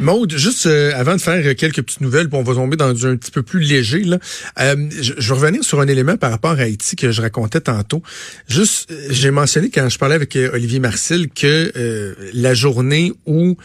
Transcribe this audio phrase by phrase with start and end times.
[0.00, 3.16] Maude, juste euh, avant de faire quelques petites nouvelles, puis on va tomber dans un
[3.16, 4.18] petit peu plus léger, là,
[4.58, 7.60] euh, je, je, vais revenir sur un élément par rapport à Haïti que je racontais
[7.60, 8.02] tantôt.
[8.48, 13.56] Juste, euh, j'ai mentionné quand je parlais avec Olivier Marcel que la journée où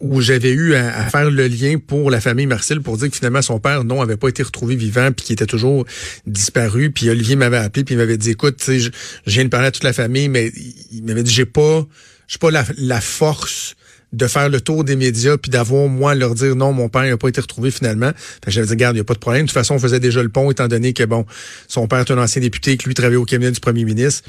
[0.00, 3.42] où j'avais eu à, faire le lien pour la famille Marcel pour dire que finalement
[3.42, 5.84] son père non avait pas été retrouvé vivant puis qu'il était toujours
[6.26, 8.90] disparu puis Olivier m'avait appelé puis il m'avait dit écoute je, je,
[9.26, 10.50] viens de parler à toute la famille mais
[10.90, 11.86] il m'avait dit j'ai pas
[12.28, 13.76] j'ai pas la, la force
[14.12, 17.16] de faire le tour des médias puis d'avoir moi leur dire non mon père n'a
[17.16, 18.12] pas été retrouvé finalement.
[18.46, 19.42] J'avais dit regarde, il n'y a pas de problème.
[19.42, 21.24] De toute façon, on faisait déjà le pont étant donné que bon,
[21.66, 24.28] son père est un ancien député que lui travaillait au cabinet du premier ministre.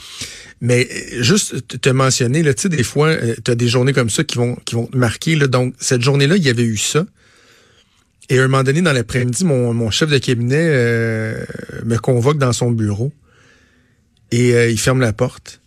[0.61, 3.93] Mais euh, juste te mentionner là, tu sais des fois euh, tu as des journées
[3.93, 5.47] comme ça qui vont qui vont te marquer là.
[5.47, 7.05] Donc cette journée-là, il y avait eu ça.
[8.29, 11.43] Et à un moment donné dans l'après-midi, mon, mon chef de cabinet euh,
[11.83, 13.11] me convoque dans son bureau
[14.31, 15.59] et il ferme la porte.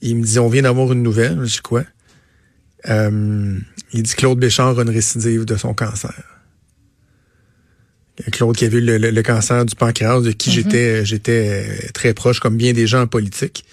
[0.00, 1.38] il me dit on vient d'avoir une nouvelle.
[1.44, 1.84] Je dis quoi?
[2.88, 3.58] Euh,
[3.92, 6.14] il dit Claude Béchard a une récidive de son cancer.
[8.32, 10.52] Claude qui a vu le, cancer du pancréas, de qui mm-hmm.
[10.52, 13.64] j'étais j'étais très proche, comme bien des gens en politique.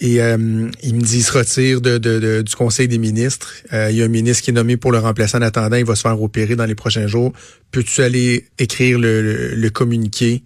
[0.00, 3.54] Et euh, il me dit, il se retire de, de, du Conseil des ministres.
[3.72, 5.76] Euh, il y a un ministre qui est nommé pour le remplacer en attendant.
[5.76, 7.32] Il va se faire opérer dans les prochains jours.
[7.72, 10.44] Peux-tu aller écrire le, le communiqué,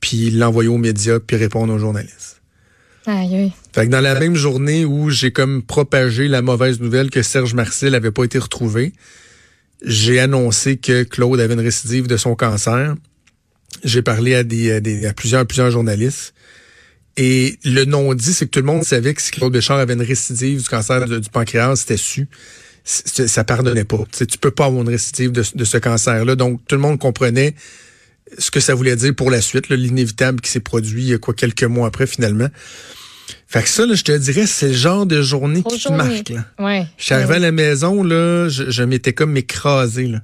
[0.00, 2.33] puis l'envoyer aux médias, puis répondre aux journalistes?
[3.72, 7.54] Fait que dans la même journée où j'ai comme propagé la mauvaise nouvelle que Serge
[7.54, 8.92] Marcel avait pas été retrouvé,
[9.84, 12.94] j'ai annoncé que Claude avait une récidive de son cancer.
[13.82, 16.34] J'ai parlé à des, à plusieurs plusieurs journalistes.
[17.16, 20.02] Et le non-dit, c'est que tout le monde savait que si Claude Béchard avait une
[20.02, 22.28] récidive du cancer du pancréas, c'était su.
[22.84, 24.04] Ça pardonnait pas.
[24.16, 26.34] Tu tu peux pas avoir une récidive de, de ce cancer-là.
[26.34, 27.54] Donc, tout le monde comprenait
[28.38, 31.86] ce que ça voulait dire pour la suite, l'inévitable qui s'est produit quoi quelques mois
[31.86, 32.48] après finalement.
[33.46, 36.30] Fait que ça, là, je te dirais, c'est le genre de journée qui te marque.
[36.30, 36.44] Là.
[36.58, 36.86] Ouais.
[36.96, 40.06] Je suis arrivé à la maison, là, je, m'étais comme écrasé.
[40.06, 40.20] Là.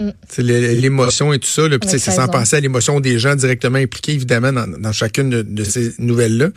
[0.00, 0.10] Mm.
[0.38, 4.52] L'émotion et tout ça, là, c'est sans penser à l'émotion des gens directement impliqués, évidemment,
[4.52, 6.48] dans, dans chacune de, de ces nouvelles-là.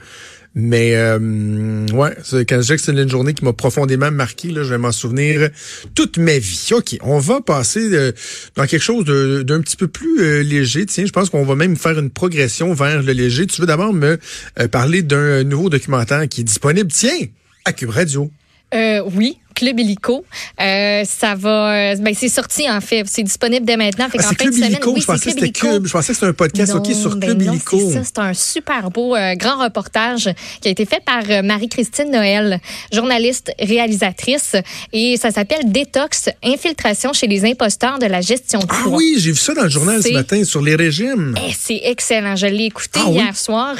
[0.60, 2.18] Mais euh, ouais,
[2.50, 4.92] quand je dis que c'est une journée qui m'a profondément marqué, là, je vais m'en
[4.92, 5.52] souvenir
[5.94, 6.70] toute ma vie.
[6.72, 8.12] OK, on va passer euh,
[8.56, 10.88] dans quelque chose d'un petit peu plus euh, léger.
[10.88, 13.46] Tiens, je pense qu'on va même faire une progression vers le léger.
[13.46, 14.18] Tu veux d'abord me
[14.60, 17.28] euh, parler d'un nouveau documentaire qui est disponible, tiens,
[17.64, 18.32] à Cube Radio.
[18.74, 20.24] oui, Club Illico.
[20.62, 21.72] Euh, ça va.
[21.74, 23.06] Euh, ben, c'est sorti, en fait.
[23.08, 24.08] C'est disponible dès maintenant.
[24.08, 24.96] Fait ah, Club Illico.
[25.00, 25.88] je pensais que c'était Cube.
[25.88, 27.80] Je pensais que c'était un podcast OK sur ben Club Illico.
[27.80, 28.02] C'est ça.
[28.04, 30.30] C'est un super beau euh, grand reportage
[30.62, 32.60] qui a été fait par Marie-Christine Noël,
[32.94, 34.56] journaliste, réalisatrice.
[34.94, 39.32] Et ça s'appelle Détox, infiltration chez les imposteurs de la gestion de Ah oui, j'ai
[39.32, 41.34] vu ça dans le journal ce matin sur les régimes.
[41.48, 42.36] Eh, c'est excellent.
[42.36, 43.76] Je l'ai écouté ah hier soir.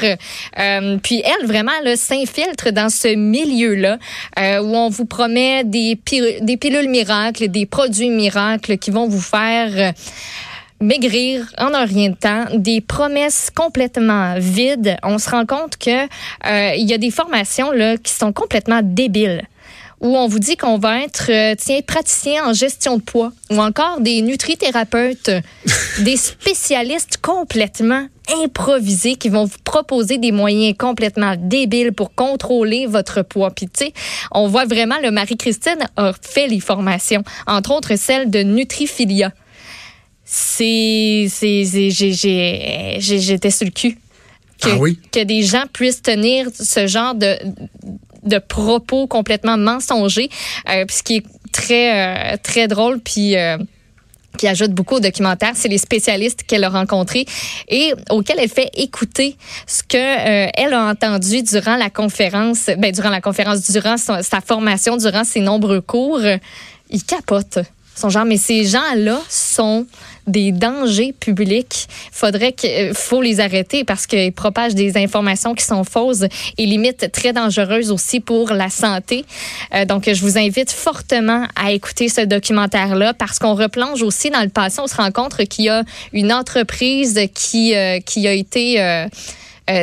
[1.04, 3.98] puis elle, vraiment, s'infiltre dans ce milieu-là
[4.36, 9.92] où on vous promet des, pilules miracles, des produits miracles qui vont vous faire euh,
[10.80, 14.96] maigrir en un rien de temps, des promesses complètement vides.
[15.02, 18.80] On se rend compte que euh, il y a des formations là qui sont complètement
[18.82, 19.42] débiles
[20.00, 23.60] où on vous dit qu'on va être euh, tiens praticien en gestion de poids ou
[23.60, 25.30] encore des nutrithérapeutes,
[26.00, 28.06] des spécialistes complètement
[28.42, 33.50] improvisés qui vont vous proposer des moyens complètement débiles pour contrôler votre poids.
[33.50, 33.92] Puis tu sais,
[34.30, 39.32] on voit vraiment le Marie-Christine a fait les formations, entre autres celle de Nutrifilia.
[40.24, 41.64] C'est c'est
[43.00, 43.98] j'étais sur le cul.
[44.60, 44.98] Que, ah oui?
[45.12, 47.38] que des gens puissent tenir ce genre de
[48.22, 50.30] de propos complètement mensongers,
[50.68, 53.36] euh, ce qui est très, euh, très drôle, puis...
[53.36, 53.58] Euh,
[54.36, 57.26] qui ajoute beaucoup au documentaire, c'est les spécialistes qu'elle a rencontrés
[57.68, 59.36] et auxquels elle fait écouter
[59.66, 64.96] ce que euh, a entendu durant la conférence, ben durant la conférence, durant sa formation,
[64.96, 66.20] durant ses nombreux cours.
[66.88, 67.58] Il capote
[68.26, 69.86] mais ces gens-là sont
[70.26, 71.88] des dangers publics.
[72.12, 76.24] Faudrait que, euh, faut les arrêter parce qu'ils propagent des informations qui sont fausses
[76.58, 79.24] et limite très dangereuses aussi pour la santé.
[79.74, 84.42] Euh, donc, je vous invite fortement à écouter ce documentaire-là parce qu'on replonge aussi dans
[84.42, 84.80] le passé.
[84.80, 85.82] On se rend compte qu'il y a
[86.12, 88.78] une entreprise qui, euh, qui a été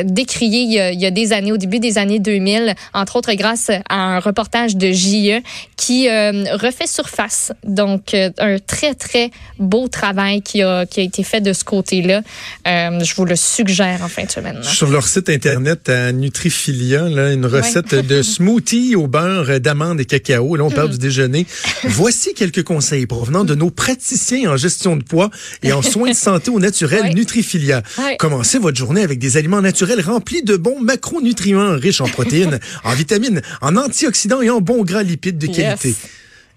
[0.04, 3.16] décrié il y, a, il y, a, des années, au début des années 2000, entre
[3.16, 5.42] autres grâce à un reportage de JE
[5.76, 7.52] qui refait surface.
[7.64, 12.22] Donc, un très, très beau travail qui a, qui a été fait de ce côté-là.
[12.64, 14.62] je vous le suggère en fin de semaine.
[14.62, 20.04] Sur leur site Internet à Nutrifilia, là, une recette de smoothie au beurre d'amande et
[20.04, 20.56] cacao.
[20.56, 21.46] Là, on parle du déjeuner.
[21.84, 25.30] Voici quelques conseils provenant de nos praticiens en gestion de poids
[25.62, 27.82] et en soins de santé au naturel Nutrifilia.
[28.18, 32.94] Commencez votre journée avec des aliments naturels remplis de bons macronutriments riches en protéines, en
[32.94, 35.94] vitamines, en antioxydants et en bons gras lipides de qualité.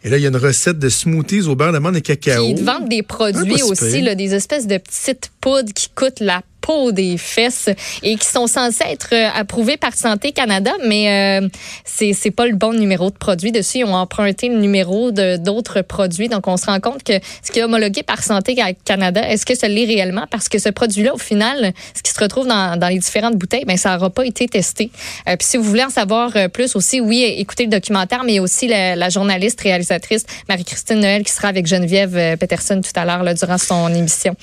[0.04, 2.46] Et là, il y a une recette de smoothies au beurre d'amande et cacao.
[2.46, 6.92] Ils vendent des produits aussi, là, des espèces de petites poudres qui coûtent la peau
[6.92, 7.70] des fesses
[8.04, 11.48] et qui sont censés être euh, approuvés par Santé Canada, mais euh,
[11.86, 13.80] c'est pas le bon numéro de produit dessus.
[13.80, 17.14] Ils ont emprunté le numéro de d'autres produits, donc on se rend compte que
[17.44, 20.26] ce qui est homologué par Santé Canada, est-ce que ça l'est réellement?
[20.30, 23.66] Parce que ce produit-là, au final, ce qui se retrouve dans, dans les différentes bouteilles,
[23.66, 24.92] ben ça n'aura pas été testé.
[25.28, 28.40] Euh, puis si vous voulez en savoir euh, plus aussi, oui, écoutez le documentaire, mais
[28.40, 33.34] aussi la, la journaliste réalisatrice Marie-Christine Noël qui sera avec Geneviève Peterson tout à l'heure
[33.34, 34.36] durant son émission.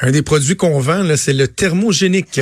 [0.00, 2.40] Un des produits qu'on vend, c'est le thermogénique.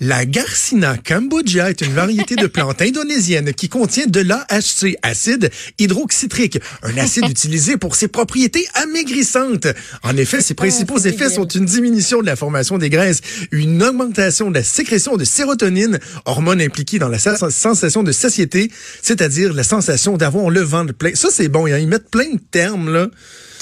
[0.00, 6.58] La Garcina cambogia est une variété de plantes indonésienne qui contient de l'AHC, acide hydroxytrique,
[6.82, 9.68] un acide utilisé pour ses propriétés amaigrissantes.
[10.02, 13.20] En effet, ses principaux effets sont une diminution de la formation des graisses,
[13.52, 18.70] une augmentation de la sécrétion de sérotonine, hormone impliquée dans la sensation de satiété,
[19.02, 21.14] c'est-à-dire la sensation d'avoir le ventre plein.
[21.14, 21.66] Ça, c'est bon.
[21.66, 23.08] Ils mettent plein de termes, là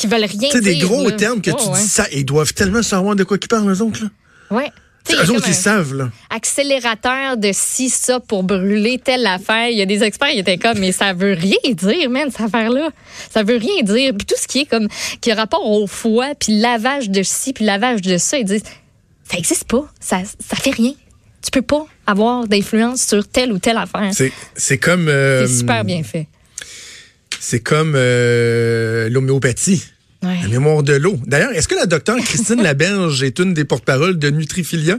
[0.00, 0.50] qui veulent rien dire.
[0.52, 2.06] C'est des gros termes que tu dis ça.
[2.12, 4.10] Ils doivent tellement savoir de quoi ils parlent, eux autres, là.
[4.50, 4.64] Oui.
[5.12, 6.10] Eux autres, ils savent, là.
[6.28, 9.68] Accélérateur de ci, ça pour brûler telle affaire.
[9.68, 12.42] Il y a des experts qui étaient comme, mais ça veut rien dire, man, cette
[12.42, 12.90] affaire-là.
[13.30, 14.12] Ça veut rien dire.
[14.16, 14.88] Puis tout ce qui est comme,
[15.20, 18.62] qui a rapport au foie, puis lavage de ci, puis lavage de ça, ils disent,
[19.30, 19.86] ça existe pas.
[20.00, 20.92] Ça, ça fait rien.
[21.42, 24.10] Tu peux pas avoir d'influence sur telle ou telle affaire.
[24.54, 25.08] C'est comme.
[25.08, 26.26] Euh, c'est super bien fait.
[27.38, 29.84] C'est comme euh, l'homéopathie.
[30.22, 31.18] La mémoire de l'eau.
[31.26, 34.98] D'ailleurs, est-ce que la docteure Christine Laberge est une des porte-paroles de Nutrifilia?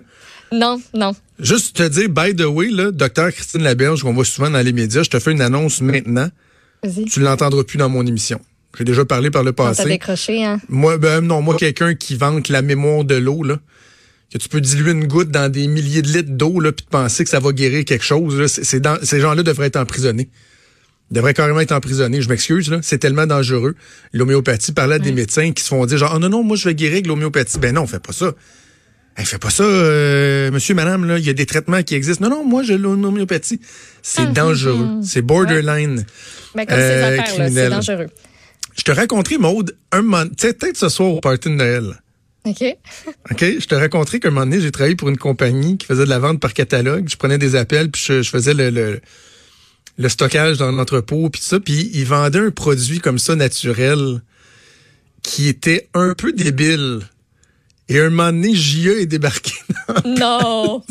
[0.51, 1.13] Non, non.
[1.39, 4.74] Juste te dire, by the way, là, docteur Christine Laberge, qu'on voit souvent dans les
[4.74, 6.30] médias, je te fais une annonce maintenant.
[6.83, 8.42] Tu ne l'entendras plus dans mon émission.
[8.77, 9.84] J'ai déjà parlé par le passé.
[9.84, 10.60] T'as décroché, hein?
[10.69, 13.60] Moi, ben, non, moi, quelqu'un qui vante la mémoire de l'eau, là,
[14.34, 16.89] que tu peux diluer une goutte dans des milliers de litres d'eau, là, puis te
[16.89, 20.30] penser que ça va guérir quelque chose, c'est, ces gens-là devraient être emprisonnés
[21.12, 22.22] devrait carrément être emprisonné.
[22.22, 22.80] Je m'excuse, là.
[22.81, 23.75] C'est tellement dangereux.
[24.13, 26.68] L'homéopathie, parlait à des médecins qui se font dire genre, oh non, non, moi, je
[26.68, 27.60] vais guérir avec l'homéopathie.
[27.60, 28.34] Ben non, on fait pas ça.
[29.18, 31.19] Elle fait pas ça, euh, monsieur, madame, là.
[31.19, 32.28] Il y a des traitements qui existent.
[32.28, 33.60] Non, non, moi, j'ai l'homéopathie.
[34.02, 34.72] C'est hum, dangereux.
[34.74, 35.04] Hum, hum.
[35.04, 36.06] C'est borderline.
[36.56, 38.08] Mais comme ces euh, affaires, c'est dangereux.
[38.78, 42.02] Je te raconterai, Maude, un moment, tu sais, peut-être ce soir au party de Noël.
[42.46, 42.63] OK.
[43.31, 43.40] OK.
[43.60, 46.19] Je te raconterai qu'un moment donné, j'ai travaillé pour une compagnie qui faisait de la
[46.19, 47.10] vente par catalogue.
[47.10, 49.02] Je prenais des appels, puis je, faisais le le
[50.09, 51.59] stockage dans l'entrepôt puis ça.
[51.59, 54.21] Puis ils vendaient un produit comme ça naturel
[55.24, 57.01] qui était un peu débile.
[57.89, 59.53] Et un moment donné JE est débarqué
[60.06, 60.83] non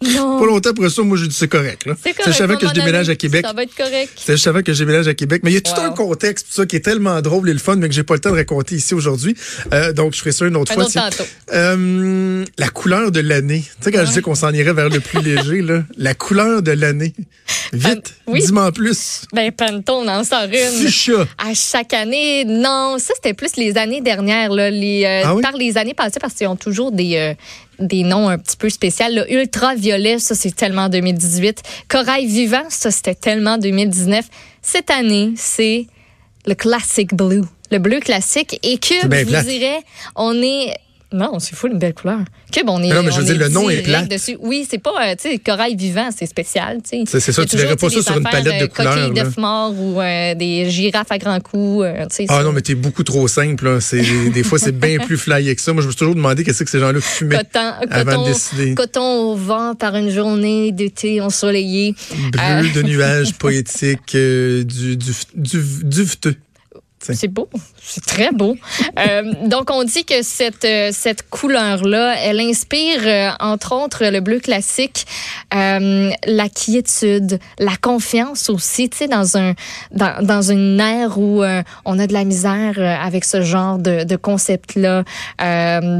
[0.00, 1.86] pas longtemps après ça, moi, j'ai dit c'est correct.
[1.86, 1.94] Là.
[2.02, 2.32] C'est correct.
[2.32, 3.44] Je savais que je déménage à Québec.
[3.46, 4.10] Ça va être correct.
[4.26, 5.42] Je savais que je déménage à Québec.
[5.44, 7.76] Mais il y a tout un contexte ça, qui est tellement drôle et le fun,
[7.76, 9.36] mais que j'ai pas le temps de raconter ici aujourd'hui.
[9.72, 10.84] Euh, donc, je ferai ça une autre fois.
[10.84, 13.64] Autre euh, la couleur de l'année.
[13.80, 16.62] Tu sais, quand je dis qu'on s'en irait vers le plus léger, là, la couleur
[16.62, 17.14] de l'année.
[17.72, 19.22] Vite, dis-moi plus.
[19.32, 20.86] Ben, Pantone en sort une.
[20.86, 21.26] Fuchsia.
[21.38, 22.44] À chaque année.
[22.44, 24.50] Non, ça, c'était plus les années dernières.
[24.50, 27.34] Là, les, euh, ah Par les années passées, parce qu'ils ont toujours des, euh,
[27.78, 29.06] des noms un petit peu spéciaux.
[29.10, 31.62] Le ultraviolet, ça, c'est tellement 2018.
[31.88, 34.24] Corail vivant, ça, c'était tellement 2019.
[34.62, 35.86] Cette année, c'est
[36.46, 37.44] le classic blue.
[37.70, 38.58] Le bleu classique.
[38.62, 39.80] Et que, je vous dirais,
[40.16, 40.74] on est
[41.10, 42.20] non, c'est fou une belle couleur.
[42.52, 42.88] Que bon, on est.
[42.88, 44.02] Non, mais je veux dire, le nom est plat.
[44.02, 44.36] Dessus.
[44.40, 47.20] Oui, c'est pas, euh, tu sais, corail vivant, c'est spécial, tu sais.
[47.20, 48.94] C'est ça, tu verrais pas ça sur une palette de euh, couleurs.
[48.94, 52.26] Coquilles d'œufs morts ou euh, des girafes à grands coups, tu sais.
[52.28, 53.78] Ah non, mais t'es beaucoup trop simple, là.
[54.34, 55.72] des fois, c'est bien plus flyé que ça.
[55.72, 58.28] Moi, je me suis toujours demandé qu'est-ce que ces gens-là fumaient coton, avant coton, de
[58.28, 58.74] décider.
[58.74, 61.94] Coton au vent par une journée d'été ensoleillée.
[62.32, 66.36] Brûle de nuages poétiques du, du, du, du, duveteux.
[67.00, 67.48] C'est beau,
[67.80, 68.56] c'est très beau.
[68.98, 74.04] euh, donc on dit que cette euh, cette couleur là, elle inspire euh, entre autres
[74.04, 75.06] le bleu classique,
[75.52, 79.54] la quiétude, la confiance aussi, tu sais dans un
[79.92, 81.42] dans, dans une ère où
[81.84, 85.04] on a de la misère avec ce genre de, de concept là.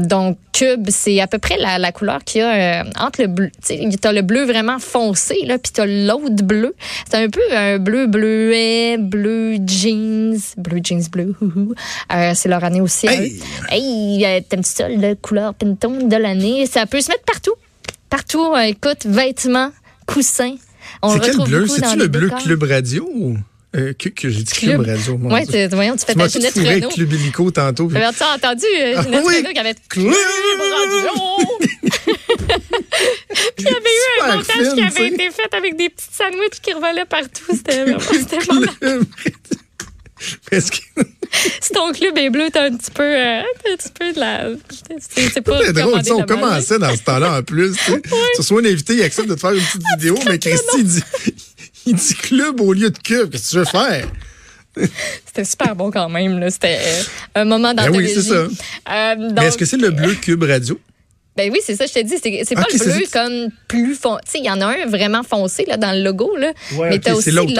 [0.03, 3.49] donc cube, c'est à peu près la, la couleur qu'il y a entre le bleu,
[3.65, 6.75] tu sais, as le bleu vraiment foncé là, puis t'as l'autre bleu.
[7.09, 11.35] C'est un peu un bleu bleuet, bleu jeans, bleu jeans bleu.
[12.11, 13.07] Euh, c'est leur année aussi.
[13.07, 16.65] Hey, hey t'aimes ça, la couleur Pantone de l'année?
[16.65, 17.53] Ça peut se mettre partout.
[18.09, 19.71] partout, écoute, vêtements,
[20.07, 20.55] coussins.
[21.03, 21.67] C'est quel bleu?
[21.67, 23.09] C'est-tu le bleu Club Radio?
[23.13, 23.37] Ou?
[23.75, 25.19] Euh, que, que j'ai dit Club, Radio.
[25.21, 25.41] Oui,
[25.71, 26.89] voyons, tu fais ta Ginette Renault.
[26.89, 27.87] Club Illico tantôt.
[27.87, 27.99] Puis...
[27.99, 29.37] tu as entendu euh, ah Ginette ah, oui.
[29.37, 31.11] Renault qui avait Club Radio?
[33.29, 36.59] Puis il y avait eu un montage qui avait été fait avec des petites sandwichs
[36.61, 37.43] qui revolaient partout.
[37.51, 37.99] C'était vraiment,
[40.51, 40.77] Est-ce que...
[41.61, 44.47] si ton club est bleu, t'as un petit peu, euh, un petit peu de la.
[44.99, 45.71] C'est pas.
[45.71, 47.75] Drôle, on commençait dans ce temps-là en plus.
[47.85, 51.03] Tu reçois un invité, il accepte de te faire une petite vidéo, mais Christy dit,
[51.85, 53.29] il dit club au lieu de cube.
[53.31, 54.07] Qu'est-ce que tu veux faire?
[55.25, 56.49] C'était super bon quand même.
[56.49, 57.03] C'était euh,
[57.35, 58.47] un moment dans ben oui, c'est ça.
[58.89, 60.79] Euh, est-ce que c'est le bleu cube radio?
[61.39, 62.17] Ben oui, c'est ça, je te dis.
[62.17, 64.21] C'est pas le bleu comme plus foncé.
[64.25, 66.51] Tu sais, il y en a un vraiment foncé là, dans le logo, là.
[66.75, 67.53] Ouais, mais t'as aussi l'autre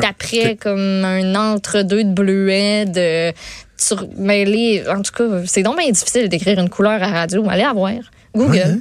[0.00, 3.32] d'après, comme un entre-deux de bleuet, de.
[4.16, 7.44] Mais les, en tout cas, c'est donc bien difficile d'écrire une couleur à radio.
[7.48, 7.94] Allez à voir.
[8.34, 8.80] Google.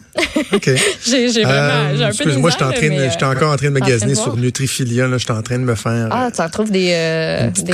[0.54, 0.70] OK.
[1.06, 1.90] j'ai vraiment.
[1.94, 5.06] Euh, Excuse-moi, j'étais encore en train de magasiner sur Nutrifilia.
[5.18, 6.10] J'étais en train de me faire.
[6.12, 7.74] Ah, tu en trouves des, euh, des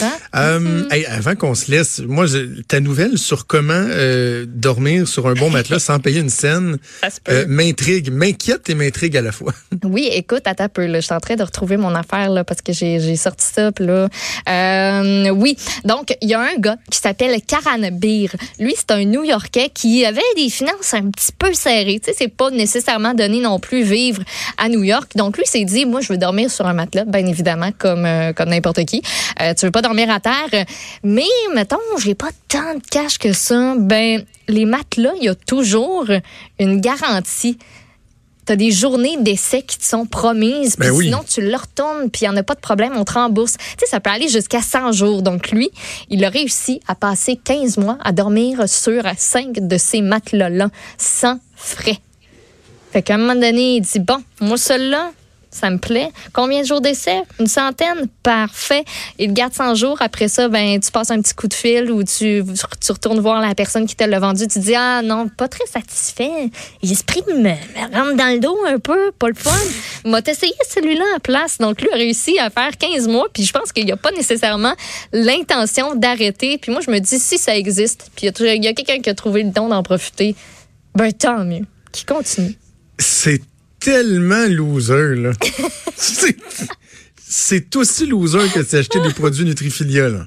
[0.00, 0.12] hein?
[0.36, 1.06] Euh, mm-hmm.
[1.08, 2.26] avant qu'on se laisse, moi,
[2.68, 6.78] ta nouvelle sur comment euh, dormir sur un bon matelas sans payer une scène
[7.48, 9.52] m'intrigue, m'inquiète et m'intrigue à la fois.
[9.84, 10.92] Oui, écoute, à ta peu.
[10.92, 13.70] Je suis en train de retrouver mon affaire là, parce que j'ai sorti ça.
[13.78, 14.08] là.
[15.32, 18.30] oui, donc, il y a un gars qui s'appelle Karan Beer.
[18.58, 22.00] Lui, c'est un New-Yorkais qui avait des finances un petit peu serré.
[22.00, 24.22] Tu sais, c'est pas nécessairement donné non plus vivre
[24.58, 25.12] à New York.
[25.16, 28.32] Donc lui s'est dit, moi, je veux dormir sur un matelas, bien évidemment, comme euh,
[28.32, 29.02] comme n'importe qui.
[29.40, 30.64] Euh, tu veux pas dormir à terre,
[31.02, 31.22] mais
[31.54, 33.74] mettons, j'ai pas tant de cash que ça.
[33.76, 36.06] Ben les matelas, il y a toujours
[36.58, 37.58] une garantie
[38.46, 42.10] tu as des journées d'essai qui te sont promises, ben puis sinon tu le retournes,
[42.10, 43.56] puis il n'y en a pas de problème, on te rembourse.
[43.56, 45.22] Tu sais, ça peut aller jusqu'à 100 jours.
[45.22, 45.70] Donc lui,
[46.10, 51.38] il a réussi à passer 15 mois à dormir sur 5 de ces matelas-là, sans
[51.56, 51.98] frais.
[52.92, 55.10] Fait qu'à un moment donné, il dit, bon, moi, celui-là,
[55.54, 56.10] ça me plaît.
[56.32, 57.22] Combien de jours d'essai?
[57.38, 58.08] Une centaine?
[58.24, 58.84] Parfait.
[59.18, 59.96] Il garde 100 jours.
[60.00, 62.42] Après ça, ben, tu passes un petit coup de fil ou tu,
[62.80, 64.48] tu retournes voir la personne qui te l'a vendu.
[64.48, 66.50] Tu dis, ah non, pas très satisfait.
[66.82, 67.50] L'esprit me,
[67.94, 69.50] rentre dans le dos un peu, pas le fun.
[70.04, 71.58] M'a essayé celui-là en place.
[71.58, 73.28] Donc, lui a réussi à faire 15 mois.
[73.32, 74.74] Puis je pense qu'il n'y a pas nécessairement
[75.12, 76.58] l'intention d'arrêter.
[76.58, 79.08] Puis moi, je me dis, si ça existe, puis il y a, a quelqu'un qui
[79.08, 80.34] a trouvé le don d'en profiter,
[80.96, 81.64] ben tant mieux.
[81.92, 82.56] Qui continue?
[82.98, 83.40] C'est
[83.84, 85.32] tellement loser, là.
[87.28, 90.26] c'est aussi loser que de s'acheter des produits Nutrifilia, là.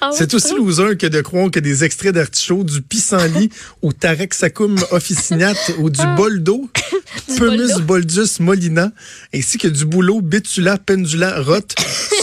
[0.00, 3.50] Ah c'est aussi loser que de croire que des extraits d'artichaut, du pissenlit
[3.82, 6.14] ou tarexacum officinate ou du ah.
[6.16, 6.68] boldo,
[7.36, 8.90] Pumus boldus molina,
[9.34, 11.66] ainsi que du boulot betula pendula rot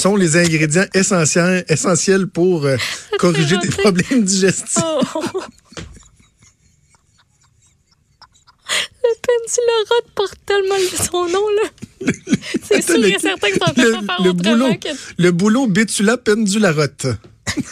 [0.01, 2.77] sont les ingrédients essentiels, essentiels pour euh,
[3.19, 4.83] corriger des problèmes digestifs.
[4.83, 5.21] Oh.
[9.21, 11.69] Pendula porte tellement son nom, là.
[12.63, 14.89] C'est sûr et certain que ça peut pas faire le boulot, que...
[15.21, 17.07] Le boulot Bétula Pendularotte.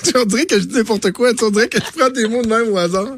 [0.04, 1.34] tu dirais que je dis n'importe quoi.
[1.34, 3.18] Tu dirais que je prends des mots de même au hasard.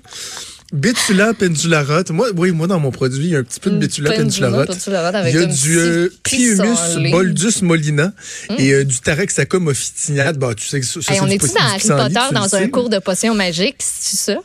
[0.71, 2.11] Bétula pendularotte.
[2.11, 4.69] Moi, oui, moi, dans mon produit, il y a un petit peu de Bétula pendularotte.
[4.87, 8.13] Il y a du euh, Piumus boldus molina
[8.49, 8.55] hum.
[8.59, 10.37] et euh, du Tarexacum officinate.
[10.37, 12.99] Bah, tu sais que ça, hey, On est-tu dans Harry Potter dans un cours de
[12.99, 14.39] potions magiques, c'est ça?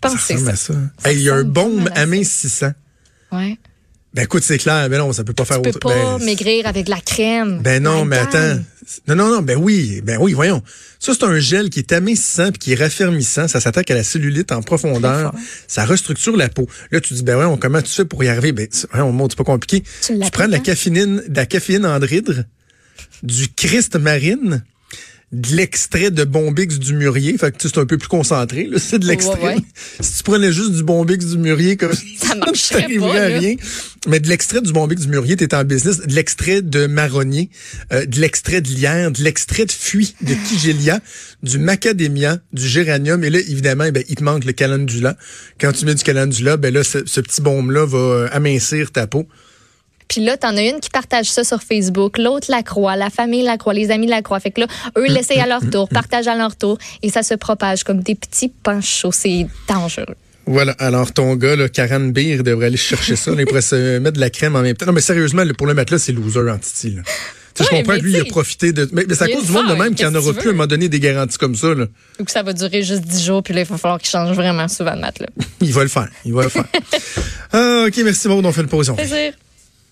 [0.00, 0.74] Que c'est ça.
[1.10, 2.72] il y a un baume amincissant.
[3.32, 3.58] Ouais.
[4.12, 5.70] Ben écoute, c'est clair, mais non, ça peut pas faire autre.
[5.70, 7.60] Tu peux pas ben, maigrir avec la crème.
[7.62, 8.58] Ben non, mais attends.
[9.06, 10.62] Non, non, non, ben oui, ben oui, voyons.
[10.98, 13.46] Ça, c'est un gel qui est amincissant puis qui est raffermissant.
[13.46, 15.32] Ça s'attaque à la cellulite en profondeur.
[15.68, 16.66] Ça restructure la peau.
[16.90, 18.50] Là, tu dis, ben ouais, comment tu fais pour y arriver?
[18.50, 19.84] Ben, voyons, c'est pas compliqué.
[20.02, 22.42] Tu, prends de la caféine, de la caféine andridre,
[23.22, 24.64] du Christ marine,
[25.32, 27.38] de l'extrait de Bombix du Murier.
[27.38, 28.68] Fait que c'est un peu plus concentré.
[28.78, 29.56] C'est de l'extrait.
[30.00, 33.54] Si tu prenais juste du Bombix du Murier, comme ça pas, à rien.
[34.08, 36.00] Mais de l'extrait du Bombix du Murier, t'es en business.
[36.00, 37.50] De l'extrait de Marronnier,
[37.92, 41.00] euh, de l'extrait de Lierre, de l'extrait de Fuit, de Kigelia,
[41.42, 43.22] du Macadamia, du Géranium.
[43.24, 45.16] Et là, évidemment, eh ben, il te manque le calendula.
[45.60, 49.06] Quand tu mets du calendula, ben là, ce, ce petit baume-là va euh, amincir ta
[49.06, 49.28] peau.
[50.10, 53.44] Puis là, t'en as une qui partage ça sur Facebook, l'autre la croix, la famille
[53.44, 54.40] la croix, les amis la croix.
[54.40, 54.66] Fait que là,
[54.98, 58.16] eux l'essayent à leur tour, partagent à leur tour, et ça se propage comme des
[58.16, 59.12] petits panchots.
[59.12, 60.16] C'est dangereux.
[60.46, 60.72] Voilà.
[60.80, 63.30] Alors, ton gars, là, Karen Beer, devrait aller chercher ça.
[63.38, 64.86] il pourrait se mettre de la crème en même temps.
[64.86, 67.02] Non, mais sérieusement, pour le mettre là, c'est loser en titi, là.
[67.60, 68.88] je comprends que lui, il a profité de.
[68.92, 70.66] Mais, c'est à cause du monde de même qu'il en aura plus à un moment
[70.66, 71.72] donné des garanties comme ça.
[71.72, 71.86] Là.
[72.18, 74.34] Ou que ça va durer juste 10 jours, puis là, il va falloir qu'il change
[74.34, 75.28] vraiment souvent de matelas.
[75.60, 76.08] il va le faire.
[76.24, 76.66] Il va le faire.
[77.52, 78.44] ah, OK, merci, Maud.
[78.44, 78.92] On fait le pause.
[78.96, 79.34] Plaisir.